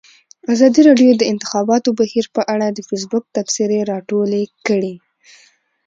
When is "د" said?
1.15-1.17, 1.19-1.23, 2.71-2.79